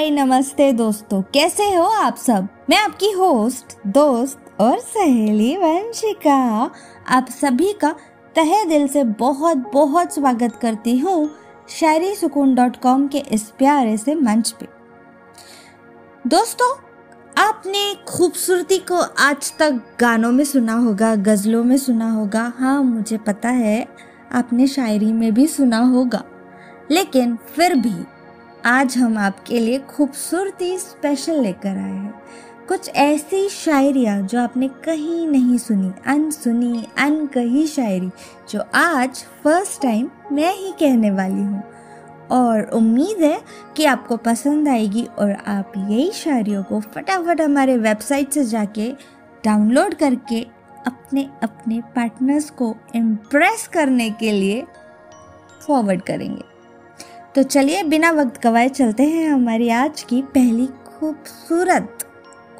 हाय, 0.00 0.10
नमस्ते 0.10 0.72
दोस्तों। 0.72 1.22
कैसे 1.22 1.74
हो 1.74 1.82
आप 1.82 2.16
सब? 2.16 2.48
मैं 2.70 2.76
आपकी 2.76 3.10
होस्ट, 3.10 3.86
दोस्त 3.86 4.38
और 4.60 4.78
सहेली 4.78 5.56
वंशिका। 5.56 6.70
आप 7.08 7.26
सभी 7.28 7.72
का 7.72 7.90
तहे 8.36 8.64
दिल 8.64 8.88
से 8.88 9.04
बहुत 9.04 9.56
बहुत 9.56 10.14
स्वागत 10.14 10.56
करती 10.56 10.98
हूँ 10.98 11.30
शायरी 11.68 12.14
सुकून 12.14 12.54
डॉट 12.54 12.76
कॉम 12.76 13.08
के 13.08 13.18
इस 13.18 13.42
प्यारे 13.42 13.96
से 13.96 14.14
मंच 14.14 14.50
पे। 14.50 14.68
दोस्तों, 16.26 16.76
आपने 17.42 17.94
खूबसूरती 18.08 18.78
को 18.78 19.00
आज 19.00 19.56
तक 19.58 19.80
गानों 20.00 20.32
में 20.32 20.44
सुना 20.44 20.74
होगा, 20.74 21.14
गज़लों 21.14 21.64
में 21.64 21.76
सुना 21.76 22.12
होगा। 22.12 22.52
हाँ 22.58 22.82
मुझे 22.82 23.18
पता 23.18 23.48
है, 23.48 23.88
आपने 24.32 24.66
शायरी 24.66 25.12
में 25.12 25.34
भी 25.34 25.46
सुना 25.46 25.78
होगा। 25.78 26.24
लेकिन 26.90 27.36
फिर 27.36 27.74
भी 27.74 28.19
आज 28.64 28.96
हम 28.96 29.18
आपके 29.18 29.60
लिए 29.60 29.78
खूबसूरती 29.78 30.78
स्पेशल 30.78 31.40
लेकर 31.40 31.68
आए 31.68 31.92
हैं। 31.92 32.22
कुछ 32.68 32.88
ऐसी 32.88 33.48
शायरिया 33.48 34.20
जो 34.20 34.40
आपने 34.40 34.68
कहीं 34.68 35.28
नहीं 35.28 35.58
सुनी, 35.58 35.92
अनसुनी, 36.06 36.86
अनकही 36.98 37.66
शायरी, 37.66 38.10
जो 38.50 38.64
आज 38.74 39.24
फ़र्स्ट 39.44 39.82
टाइम 39.82 40.10
मैं 40.32 40.54
ही 40.54 40.72
कहने 40.72 41.10
वाली 41.10 41.42
हूँ। 41.42 41.62
और 42.30 42.62
उम्मीद 42.62 43.22
है 43.22 43.40
कि 43.76 43.84
आपको 43.84 44.16
पसंद 44.16 44.68
आएगी 44.68 45.04
और 45.04 45.30
आप 45.30 45.72
यही 45.76 46.10
शायरियों 46.12 46.62
को 46.62 46.80
फटाफट 46.80 47.40
हमारे 47.40 47.76
वेबसाइट 47.76 48.32
से 48.32 48.44
जाके 48.44 48.92
डाउनलोड 49.44 49.94
करके 49.94 50.42
अपने 50.86 51.30
अपने 51.42 51.80
पार्टनर्स 51.80 52.50
को 52.50 52.76
इम्प्रेस 52.94 53.68
करने 53.68 54.10
के 54.10 54.32
लिए 54.32 54.66
फॉरवर्ड 55.66 56.02
करेंगे। 56.02 56.49
तो 57.34 57.42
चलिए 57.42 57.82
बिना 57.82 58.10
वक्त 58.10 58.40
गवाए 58.42 58.68
चलते 58.68 59.02
हैं 59.02 59.28
हमारी 59.28 59.68
आज 59.68 60.02
की 60.02 60.20
पहली 60.22 60.66
खूबसूरत, 60.66 61.98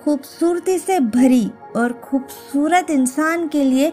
खूबसूरती 0.05 0.79
से 0.79 0.99
भरी 1.01 1.51
और 1.77 1.93
खूबसूरत 2.05 2.91
इंसान 2.91 3.49
के 3.49 3.65
लिए 3.65 3.93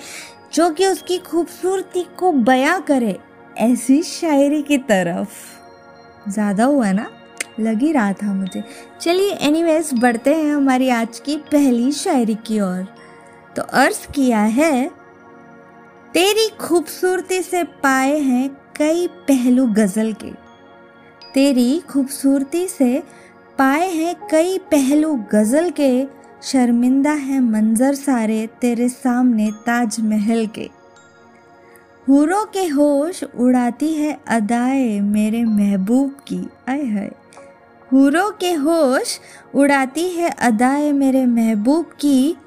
जो 0.53 0.69
कि 0.69 0.86
उसकी 0.86 1.17
खूबसूरती 1.17 2.03
को 2.19 2.31
बयां 2.31 2.80
करे, 2.81 3.17
ऐसी 3.58 4.02
शायरी 4.03 4.61
की 4.61 4.78
तरफ़। 4.78 6.30
ज़्यादा 6.30 6.64
हुआ 6.64 6.91
ना? 6.91 7.09
लग 7.59 7.81
ही 7.81 7.91
रहा 7.91 8.14
था 8.14 8.34
मुझे। 8.34 8.64
चलिए 9.02 9.34
एनीवेज 9.41 9.89
बढ़ते 9.94 10.36
हैं 10.36 10.56
हमारी 10.56 10.89
आज 10.89 11.19
की 11.19 11.38
पहली 11.52 11.91
शायरी 11.91 12.36
की 12.47 12.59
ओर। 12.59 12.88
तो 13.56 13.62
अर्ज़ 13.62 14.08
किया 14.12 14.41
है, 14.41 14.88
तेरी 16.14 16.50
खूबसूरती 16.59 17.41
से 17.41 17.64
पाए 17.64 18.19
हैं 18.19 18.50
कई 18.75 19.08
पहलू 19.08 19.66
गज़ल 19.67 20.14
के। 20.14 20.47
तेरी 21.33 21.80
खूबसूरती 21.80 22.67
से 22.67 23.03
पाए 23.58 23.89
हैं 23.89 24.16
कई 24.31 24.58
पहलू 24.58 25.16
गज़ल 25.31 25.69
के। 25.69 26.06
शर्मिंदा 26.44 27.11
है 27.11 27.39
मंजर 27.39 27.94
सारे 27.94 28.47
तेरे 28.61 28.89
सामने 28.89 29.52
ताजमहल 29.52 30.47
के। 30.47 30.69
हूरों 32.08 32.45
के 32.45 32.66
होश 32.67 33.23
उड़ाती 33.23 33.94
है 33.94 34.17
अदाए 34.28 35.00
मेरे 35.00 35.44
महबूब 35.44 36.11
की। 36.28 36.47
आय 36.69 36.81
है 36.81 37.11
हूरों 37.94 38.31
के 38.31 38.53
होश 38.53 39.19
उड़ाती 39.56 40.09
है 40.09 40.30
अदाए 40.30 40.91
मेरे 40.91 41.25
महबूब 41.25 41.86
की। 41.86 42.38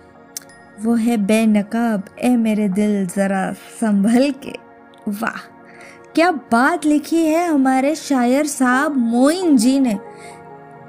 वो 0.81 0.95
है 0.95 1.17
बेनकाब, 1.17 2.03
ए 2.19 2.37
मेरे 2.37 2.69
दिल 2.69 3.07
ज़रा 3.07 3.53
संभल 3.53 4.31
के। 4.31 4.55
वाह। 5.09 5.60
क्या 6.15 6.31
बात 6.31 6.87
लिखी 6.87 7.27
है 7.27 7.49
हमारे 7.49 7.95
शायर 7.95 8.47
साहब 8.47 8.97
मोइन 8.97 9.57
जी 9.57 9.81
ने? 9.81 9.99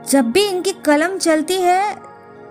जब 0.09 0.31
भी 0.31 0.43
इनकी 0.43 0.71
कलम 0.71 1.17
चलती 1.17 1.53
है, 1.53 1.95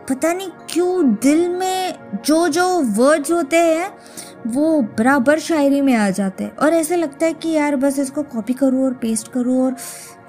पता 0.08 0.32
नहीं 0.32 0.48
क्यों 0.70 1.14
दिल 1.14 1.48
में 1.48 1.94
जो 2.24 2.48
जो 2.48 2.80
वर्ड्स 2.80 3.30
होते 3.30 3.56
हैं, 3.56 3.90
वो 4.46 4.82
बराबर 4.82 5.38
शायरी 5.38 5.80
में 5.80 5.94
आ 5.94 6.10
जाते 6.10 6.44
हैं। 6.44 6.56
और 6.56 6.74
ऐसे 6.74 6.96
लगता 6.96 7.26
है 7.26 7.32
कि 7.32 7.48
यार 7.48 7.76
बस 7.76 7.98
इसको 7.98 8.22
कॉपी 8.22 8.52
करूँ 8.52 8.84
और 8.84 8.94
पेस्ट 8.94 9.32
करूँ 9.32 9.66
और 9.66 9.76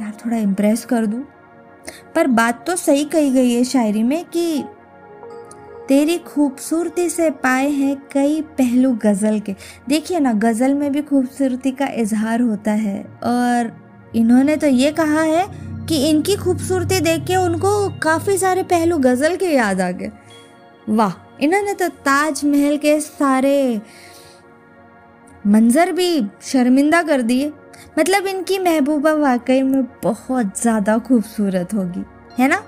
यार 0.02 0.14
थोड़ा 0.26 0.38
इम्प्रेस 0.38 0.86
कर 0.86 1.06
दूँ। 1.06 1.24
पर 2.16 2.28
बात 2.28 2.68
तो 2.68 2.76
सही 2.76 3.06
कही 3.06 3.32
गई 3.32 3.54
है 3.54 3.64
शायरी 3.64 4.04
में 4.04 4.26
कि 4.26 4.64
तेरी 5.92 6.18
खूबसूरती 6.18 7.08
से 7.10 7.30
पाए 7.30 7.70
हैं 7.70 7.96
कई 8.14 8.42
पहलू 8.58 8.92
गज़ल 8.96 9.40
के। 9.40 9.56
देखिए 9.90 10.20
ना, 10.20 10.32
गज़ल 10.34 10.74
में 10.74 10.92
भी 10.92 11.02
खूबसूरती 11.02 11.72
का 11.72 11.88
इजहार 11.96 12.42
होता 12.42 12.72
है। 12.72 13.02
और 13.24 13.72
इन्होंने 14.16 14.56
तो 14.58 14.68
ये 14.68 14.92
कहा 14.92 15.22
है 15.22 15.46
कि 15.90 15.98
इनकी 16.10 16.36
खूबसूरती 16.36 17.00
देख 17.00 17.26
के 17.26 17.36
उनको 17.36 17.90
काफ़ी 18.00 18.38
सारे 18.38 18.64
पहलू 18.64 18.98
गज़ल 19.00 19.36
के 19.36 19.48
याद 19.48 19.82
आ 19.82 19.92
गए। 19.92 20.12
वाह, 20.90 21.14
इन्होंने 21.44 21.74
तो 21.74 21.88
ताजमहल 22.06 22.78
के 22.78 23.00
सारे 23.00 23.82
मंजर 25.48 25.92
भी 25.92 26.26
शर्मिंदा 26.44 27.04
कर 27.04 27.22
दिए। 27.22 27.52
मतलब 28.00 28.28
इनकी 28.28 28.60
महबूबा 28.60 29.14
वाकई 29.14 29.62
में 29.62 29.84
बहुत 30.04 30.62
ज़्यादा 30.62 30.98
खूबसूरत 30.98 31.74
होगी, 31.74 32.06
है 32.40 32.48
ना? 32.48 32.64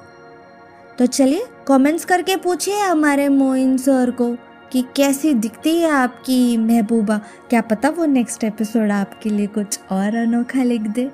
तो 0.99 1.05
चलिए 1.05 1.45
कमेंट्स 1.67 2.05
करके 2.05 2.35
पूछिए 2.35 2.79
हमारे 2.79 3.29
मोइन 3.29 3.77
सर 3.77 4.11
को 4.11 4.35
कि 4.71 4.83
कैसी 4.95 5.33
दिखती 5.33 5.77
है 5.79 5.89
आपकी 5.89 6.57
महबूबा। 6.57 7.17
क्या 7.49 7.61
पता 7.61 7.89
वो 7.89 8.05
नेक्स्ट 8.05 8.43
एपिसोड 8.43 8.91
आपके 8.91 9.29
लिए 9.29 9.47
कुछ 9.47 9.79
और 9.91 10.15
अनोखा 10.15 10.63
लिख 10.63 10.81
दे। 10.81 11.11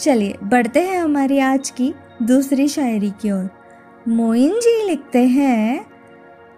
चलिए, 0.00 0.36
बढ़ते 0.42 0.80
हैं 0.80 1.00
हमारी 1.00 1.38
आज 1.38 1.70
की 1.70 1.94
दूसरी 2.22 2.68
शायरी 2.68 3.10
की 3.10 3.30
ओर। 3.30 3.48
मोइन 4.08 4.52
जी 4.52 4.86
लिखते 4.86 5.18
हैं, 5.18 5.86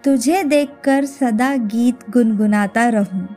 तुझे 0.03 0.43
देखकर 0.43 1.05
सदा 1.05 1.55
गीत 1.55 2.09
गुनगुनाता 2.09 2.89
रहूँ। 2.89 3.35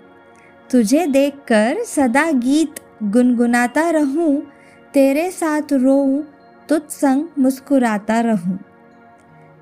तुझे 0.70 1.06
देखकर 1.06 1.84
सदा 1.84 2.30
गीत 2.30 2.74
गुनगुनाता 3.02 3.90
रहूँ। 3.90 4.42
तेरे 4.94 5.30
साथ 5.30 5.72
रोऊं 5.72 6.22
तुझ 6.68 6.82
संग 6.82 7.28
मुस्कुराता 7.38 8.20
रहूँ। 8.20 8.58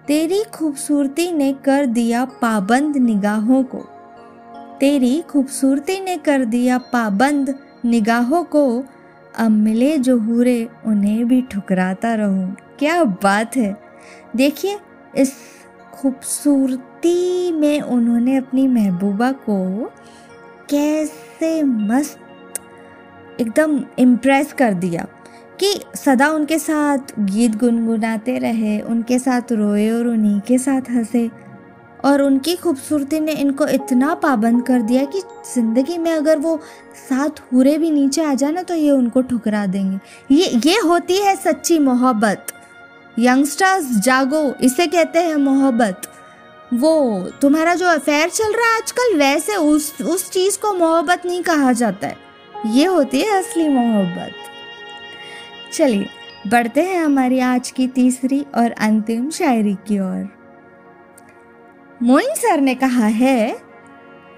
तेरी 0.07 0.45
खूबसूरती 0.45 1.33
ने 1.33 1.53
कर 1.53 1.87
दिया 1.87 2.25
पाबंद 2.25 2.97
निगाहों 2.97 3.63
को। 3.65 3.79
तेरी 4.81 5.23
खूबसूरती 5.23 6.01
ने 6.01 6.17
कर 6.17 6.45
दिया 6.45 6.79
पाबंद 6.79 7.59
निगाहों 7.85 8.45
को। 8.45 8.85
अब 9.39 9.51
मिले 9.51 9.99
जो 9.99 10.19
हुरे, 10.19 10.69
उन्हें 10.87 11.29
भी 11.29 11.43
ठुकराता 11.43 12.15
रहूँ। 12.15 12.57
क्या 12.79 13.05
बात 13.05 13.57
है। 13.57 13.83
देखिए, 14.37 14.79
इस 15.17 15.33
खूबसूरती 15.93 17.53
में 17.53 17.81
उन्होंने 17.81 18.37
अपनी 18.37 18.69
महबूबा 18.69 19.33
को 19.33 19.85
कैसे 20.71 21.63
मस्त, 21.63 22.19
एकदम 23.41 23.85
इम्प्रेस 23.99 24.53
कर 24.53 24.75
दिया। 24.75 25.07
कि 25.61 25.81
सदा 25.97 26.29
उनके 26.29 26.59
साथ 26.59 26.99
गीत 27.19 27.57
गुनगुनाते 27.57 28.39
रहे, 28.39 28.81
उनके 28.81 29.19
साथ 29.19 29.53
रोए 29.53 29.91
और 29.91 30.07
उन्हीं 30.07 30.41
के 30.41 30.59
साथ 30.59 30.91
हंसे। 30.91 31.31
और 32.05 32.23
उनकी 32.23 32.55
खूबसूरती 32.57 33.21
ने 33.21 33.33
इनको 33.33 33.67
इतना 33.67 34.15
पाबंद 34.15 34.63
कर 34.67 34.83
दिया 34.83 35.05
कि 35.05 35.21
ज़िंदगी 35.55 35.99
में 35.99 36.11
अगर 36.13 36.39
वो 36.39 36.57
साथ 37.09 37.41
हुरे 37.53 37.77
भी 37.79 37.91
नीचे 37.91 38.25
आ 38.25 38.35
जाए 38.35 38.53
ना 38.53 38.63
तो 38.63 38.75
ये 38.75 38.91
उनको 38.91 39.23
ठुकरा 39.23 39.67
देंगे। 39.67 40.35
ये 40.35 40.61
ये 40.67 40.79
होती 40.79 41.17
है 41.17 41.37
सच्ची 41.37 41.79
मोहब्बत। 41.79 42.47
यंगस्टर्स, 43.19 43.91
जागो, 43.99 44.43
इसे 44.63 44.87
कहते 44.87 45.19
हैं 45.19 45.37
मोहब्बत। 45.37 46.03
वो, 46.75 47.21
तुम्हारा 47.41 47.75
जो 47.75 47.87
अफेयर 47.87 48.29
चल 48.29 48.53
रहा 48.53 48.69
है 48.69 48.77
आजकल, 48.77 49.17
वैसे 49.19 49.57
उस 49.57 50.01
उस 50.03 50.31
चीज़ 50.31 50.59
को 50.59 50.73
मोहब्बत 50.75 51.27
नहीं 51.27 51.43
कहा 51.43 51.73
जाता 51.73 52.07
है। 52.07 52.17
ये 52.67 52.85
होती 52.85 53.21
है 53.21 53.39
असली 53.39 53.69
मोहब्बत। 53.69 54.33
चलिए, 55.73 56.07
बढ़ते 56.47 56.83
हैं 56.83 57.05
हमारी 57.05 57.41
आज 57.41 57.71
की 57.71 57.89
तीसरी 57.89 58.47
और 58.55 58.71
अंतिम 58.71 59.31
शायरी 59.31 59.75
की 59.75 59.99
ओर। 59.99 60.29
मोइन 62.03 62.35
सर 62.35 62.61
ने 62.61 62.75
कहा 62.75 63.07
है, 63.07 63.55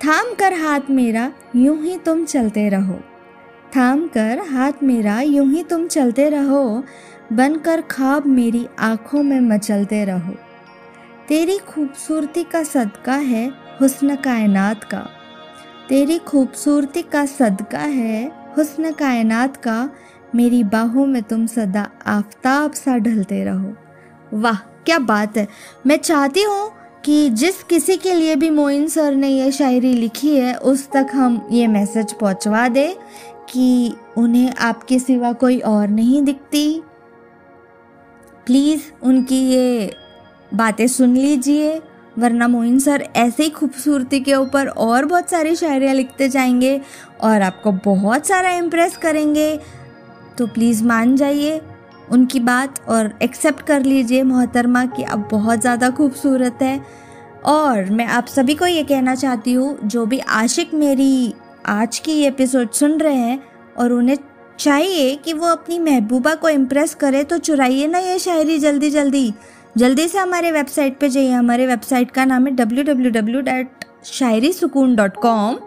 थाम 0.05 0.35
कर 0.35 0.53
हाथ 0.53 0.81
मेरा, 0.91 1.33
यूँ 1.57 1.83
ही 1.83 1.99
तुम 1.99 2.25
चलते 2.25 2.69
रहो। 2.69 3.01
थाम 3.77 4.07
कर 4.07 4.39
हाथ 4.39 4.73
मेरा, 4.83 5.21
यूँ 5.21 5.53
ही 5.53 5.63
तुम 5.63 5.87
चलते 5.87 6.29
रहो। 6.29 6.85
बनकर 7.33 7.81
खाब 7.81 8.27
मेरी 8.27 8.69
आँखों 8.79 9.23
में 9.23 9.41
मचलते 9.41 10.05
रहो। 10.05 10.35
तेरी 11.29 11.59
खूबसूरती 11.59 12.45
का 12.45 12.63
सदका 12.63 13.15
है 13.15 13.53
हुस्न 13.81 14.17
कायनात 14.17 14.85
का। 14.85 15.09
तेरी 15.89 16.19
खूबसूरती 16.19 17.03
का 17.03 17.27
सदका 17.27 17.79
है 17.79 18.33
हुस्न 18.57 18.93
कायनात 18.93 19.57
का। 19.57 19.91
मेरी 20.35 20.65
बाहों 20.65 21.07
में 21.07 21.23
तुम 21.23 21.47
सदा 21.47 21.89
आफताब 22.07 22.73
सा 22.73 22.99
ढलते 22.99 23.45
रहो। 23.45 23.73
वाह, 24.35 24.57
क्या 24.57 24.99
बात 24.99 25.37
है। 25.37 25.49
मैं 25.87 25.97
चाहती 25.97 26.43
हूँ 26.43 26.71
कि 27.05 27.31
जिस 27.31 27.63
किसी 27.63 27.97
के 27.97 28.15
लिए 28.15 28.37
भी 28.37 28.51
मोइन 28.51 28.89
सर 28.89 29.15
ने 29.15 29.29
ये 29.29 29.53
शायरी 29.53 29.93
लिखी 29.93 30.37
है, 30.37 30.55
उस 30.55 30.91
तक 30.91 31.07
हम 31.13 31.49
ये 31.53 31.67
मैसेज 31.67 32.13
पहुँचवा 32.13 32.69
दें 32.69 32.95
कि 33.51 33.95
उन्हें 34.17 34.55
आपके 34.55 34.99
सिवा 34.99 35.33
कोई 35.33 35.59
और 35.59 35.89
नहीं 35.89 36.23
दिखती। 36.23 36.83
प्लीज़ 38.47 38.83
उनकी 39.03 39.37
ये 39.37 39.97
बातें 40.55 40.87
सुन 40.87 41.17
लीजिए, 41.17 41.83
वरना 42.19 42.49
मोइन 42.49 42.79
सर 42.79 43.09
ऐसे 43.17 43.43
ही 43.43 43.51
खूबसूरती 43.51 44.21
के 44.21 44.35
ऊपर 44.35 44.67
और 44.67 45.05
बहुत 45.05 45.31
सारी 45.31 45.57
शायरियाँ 45.57 45.95
लिखते 45.95 46.29
जाएँगे 46.29 46.81
और 47.21 47.43
आपको 47.43 47.73
बहुत 47.73 48.27
सारा 48.27 48.51
इम्प्रेस 48.51 48.97
करेंगे। 48.97 49.61
तो 50.39 50.47
प्लीज़ 50.47 50.83
मान 50.85 51.17
जाइए 51.17 51.61
उनकी 52.11 52.41
बात 52.41 52.81
और 52.89 53.13
एक्सेप्ट 53.23 53.67
कर 53.67 53.83
लीजिए 53.83 54.23
मोहतरमा 54.23 54.85
कि 54.87 55.03
आप 55.05 55.29
बहुत 55.31 55.61
ज़्यादा 55.61 55.91
खूबसूरत 55.91 56.59
है। 56.63 56.81
और 57.45 57.91
मैं 57.91 58.07
आप 58.07 58.27
सभी 58.27 58.55
को 58.55 58.67
ये 58.67 58.83
कहना 58.85 59.15
चाहती 59.15 59.53
हूँ, 59.53 59.79
जो 59.85 60.05
भी 60.07 60.19
आशिक 60.19 60.75
मेरी 60.75 61.35
आज 61.67 61.99
की 61.99 62.21
एपिसोड 62.25 62.71
सुन 62.73 62.99
रहे 63.01 63.15
हैं 63.15 63.43
और 63.79 63.93
उन्हें 63.93 64.17
चाहिए 64.59 65.15
कि 65.17 65.33
वो 65.33 65.47
अपनी 65.47 65.79
महबूबा 65.79 66.35
को 66.35 66.49
इम्प्रेस 66.49 66.95
करे 66.95 67.23
तो 67.25 67.39
चुराइए 67.39 67.87
ना 67.87 67.99
ये 67.99 68.19
शायरी 68.19 68.59
जल्दी 68.59 68.91
जल्दी। 68.91 69.33
जल्दी 69.77 70.07
से 70.09 70.19
हमारे 70.19 70.51
वेबसाइट 70.53 70.99
पे 70.99 71.09
जाइए। 71.09 71.31
हमारे 71.31 71.67
वेबसाइट 71.67 72.11
का 72.11 72.25
नाम 72.25 72.47
है 72.47 72.55
W 72.57 72.85
W 72.85 73.11
W 73.11 73.41
dot 73.41 73.85
Shayari 74.05 74.53
Sukoon 74.53 74.95
dot 74.97 75.17
com 75.17 75.59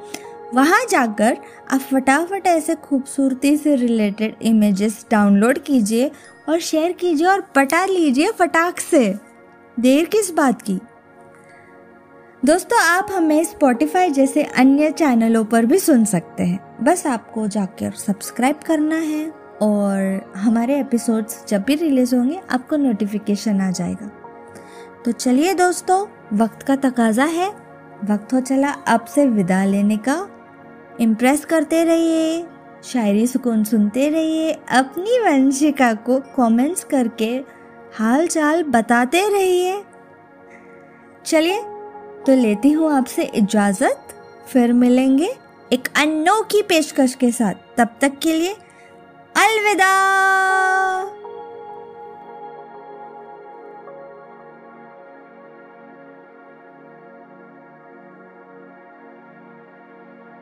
वहाँ 0.53 0.79
जाकर 0.89 1.37
आप 1.73 1.79
फटाफट 1.79 2.47
ऐसे 2.47 2.75
खूबसूरती 2.75 3.57
से 3.57 3.75
रिलेटेड 3.75 4.35
इमेजेस 4.41 5.05
डाउनलोड 5.11 5.59
कीजिए 5.59 6.11
और 6.49 6.59
शेयर 6.59 6.91
कीजिए 6.91 7.27
और 7.27 7.41
पटा 7.41 7.85
लीजिए 7.85 8.31
फटाक 8.31 8.79
से। 8.79 9.15
देर 9.79 10.05
किस 10.05 10.31
बात 10.31 10.61
की? 10.61 10.79
दोस्तों, 12.45 12.81
आप 12.81 13.07
हमें 13.11 13.43
स्पॉटिफाई 13.43 14.09
जैसे 14.09 14.43
अन्य 14.43 14.91
चैनलों 14.91 15.45
पर 15.45 15.65
भी 15.65 15.79
सुन 15.79 16.05
सकते 16.05 16.43
हैं। 16.43 16.77
बस 16.83 17.07
आपको 17.07 17.47
जाकर 17.47 17.91
सब्सक्राइब 17.91 18.55
करना 18.55 18.95
है 18.95 19.33
और 19.61 20.31
हमारे 20.35 20.79
एपिसोड्स 20.79 21.45
जब 21.47 21.63
भी 21.63 21.75
रिलीज़ 21.75 22.15
होंगे, 22.15 22.41
आपको 22.51 22.75
नोटिफिकेशन 22.75 23.61
आ 23.61 23.71
जाएगा। 23.71 24.11
तो 25.05 25.11
चलिए 25.11 25.53
दोस्तों, 25.53 26.05
वक्त 26.37 26.63
का 26.63 26.75
तकाजा 26.75 27.25
है। 27.25 27.49
वक्त 28.05 28.33
हो 28.33 28.39
चला 28.39 28.69
आपसे 28.69 29.25
विदा 29.25 29.65
लेने 29.65 29.97
का। 29.97 30.27
इम्प्रेस 30.99 31.45
करते 31.45 31.83
रहिए, 31.83 32.45
शायरी 32.83 33.25
सुकून 33.27 33.63
सुनते 33.63 34.09
रहिए, 34.09 34.51
अपनी 34.51 35.19
वंशिका 35.19 35.93
को 35.93 36.19
कमेंट्स 36.35 36.83
करके 36.83 37.29
हाल 37.97 38.27
चाल 38.27 38.63
बताते 38.63 39.27
रहिए। 39.29 39.81
चलिए 41.25 41.61
तो 42.25 42.35
लेती 42.35 42.71
हूँ 42.71 42.91
आपसे 42.93 43.23
इजाज़त, 43.35 44.07
फिर 44.47 44.73
मिलेंगे 44.73 45.33
एक 45.73 45.87
अनोखी 45.97 46.61
पेशकश 46.61 47.15
के 47.15 47.31
साथ। 47.31 47.53
तब 47.77 47.95
तक 48.01 48.17
के 48.23 48.33
लिए 48.33 48.53
अलविदा। 49.35 49.91